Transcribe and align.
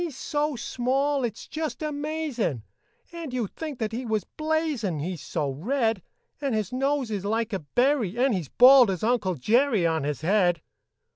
"]He's 0.03 0.17
so 0.17 0.55
small, 0.55 1.23
it's 1.23 1.47
just 1.47 1.83
amazin', 1.83 2.63
And 3.13 3.31
you 3.31 3.45
'd 3.45 3.55
think 3.55 3.77
that 3.77 3.91
he 3.91 4.03
was 4.03 4.23
blazin', 4.23 4.97
He's 4.97 5.21
so 5.21 5.51
red; 5.51 6.01
And 6.41 6.55
his 6.55 6.73
nose 6.73 7.11
is 7.11 7.23
like 7.23 7.53
a 7.53 7.59
berry, 7.59 8.17
And 8.17 8.33
he's 8.33 8.49
bald 8.49 8.89
as 8.89 9.03
Uncle 9.03 9.35
Jerry 9.35 9.85
On 9.85 10.03
his 10.03 10.21
head. 10.21 10.63